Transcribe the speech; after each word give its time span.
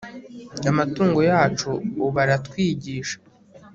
amatungo 0.71 1.19
yacu 1.31 1.69
ubu 2.05 2.17
aratwigisha 2.23 3.17